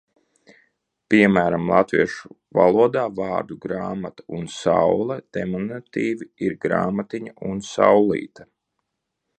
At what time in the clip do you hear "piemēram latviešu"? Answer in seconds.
1.13-2.31